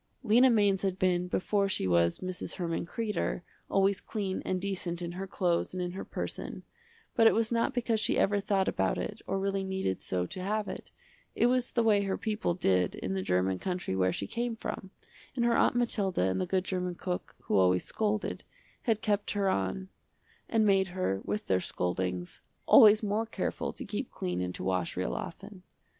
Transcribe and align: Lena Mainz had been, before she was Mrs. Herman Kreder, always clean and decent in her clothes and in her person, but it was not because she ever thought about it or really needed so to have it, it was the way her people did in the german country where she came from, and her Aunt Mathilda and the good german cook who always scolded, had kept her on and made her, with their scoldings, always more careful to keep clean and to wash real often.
Lena 0.23 0.49
Mainz 0.49 0.81
had 0.81 0.97
been, 0.97 1.27
before 1.27 1.69
she 1.69 1.85
was 1.85 2.23
Mrs. 2.25 2.55
Herman 2.55 2.87
Kreder, 2.87 3.43
always 3.69 4.01
clean 4.01 4.41
and 4.43 4.59
decent 4.59 4.99
in 4.99 5.11
her 5.11 5.27
clothes 5.27 5.75
and 5.75 5.79
in 5.83 5.91
her 5.91 6.03
person, 6.03 6.63
but 7.15 7.27
it 7.27 7.35
was 7.35 7.51
not 7.51 7.75
because 7.75 7.99
she 7.99 8.17
ever 8.17 8.39
thought 8.39 8.67
about 8.67 8.97
it 8.97 9.21
or 9.27 9.37
really 9.37 9.63
needed 9.63 10.01
so 10.01 10.25
to 10.25 10.41
have 10.41 10.67
it, 10.67 10.89
it 11.35 11.45
was 11.45 11.73
the 11.73 11.83
way 11.83 12.01
her 12.01 12.17
people 12.17 12.55
did 12.55 12.95
in 12.95 13.13
the 13.13 13.21
german 13.21 13.59
country 13.59 13.95
where 13.95 14.11
she 14.11 14.25
came 14.25 14.55
from, 14.55 14.89
and 15.35 15.45
her 15.45 15.55
Aunt 15.55 15.75
Mathilda 15.75 16.23
and 16.31 16.41
the 16.41 16.47
good 16.47 16.63
german 16.63 16.95
cook 16.95 17.35
who 17.43 17.55
always 17.57 17.83
scolded, 17.85 18.43
had 18.81 19.03
kept 19.03 19.29
her 19.33 19.49
on 19.49 19.87
and 20.49 20.65
made 20.65 20.87
her, 20.97 21.21
with 21.25 21.45
their 21.45 21.61
scoldings, 21.61 22.41
always 22.65 23.03
more 23.03 23.27
careful 23.27 23.71
to 23.73 23.85
keep 23.85 24.09
clean 24.09 24.41
and 24.41 24.55
to 24.55 24.63
wash 24.63 24.97
real 24.97 25.13
often. 25.13 25.61